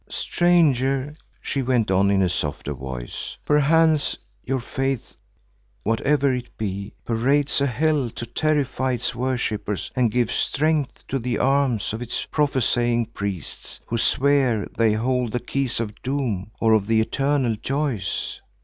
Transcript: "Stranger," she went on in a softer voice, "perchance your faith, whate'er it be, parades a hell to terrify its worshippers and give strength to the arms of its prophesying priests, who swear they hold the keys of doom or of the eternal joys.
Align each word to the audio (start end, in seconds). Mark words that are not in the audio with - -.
"Stranger," 0.09 1.15
she 1.43 1.61
went 1.61 1.91
on 1.91 2.09
in 2.09 2.23
a 2.23 2.27
softer 2.29 2.73
voice, 2.73 3.37
"perchance 3.45 4.17
your 4.43 4.59
faith, 4.59 5.15
whate'er 5.83 6.33
it 6.33 6.49
be, 6.57 6.91
parades 7.05 7.61
a 7.61 7.67
hell 7.67 8.09
to 8.09 8.25
terrify 8.25 8.93
its 8.93 9.13
worshippers 9.13 9.91
and 9.95 10.09
give 10.09 10.31
strength 10.31 11.05
to 11.07 11.19
the 11.19 11.37
arms 11.37 11.93
of 11.93 12.01
its 12.01 12.25
prophesying 12.25 13.05
priests, 13.05 13.79
who 13.85 13.95
swear 13.99 14.67
they 14.75 14.93
hold 14.93 15.33
the 15.33 15.39
keys 15.39 15.79
of 15.79 15.93
doom 16.01 16.49
or 16.59 16.73
of 16.73 16.87
the 16.87 16.99
eternal 16.99 17.55
joys. 17.61 18.41